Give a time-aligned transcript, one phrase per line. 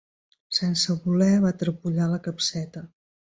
[0.59, 2.85] Sense voler va trepollar la capseta.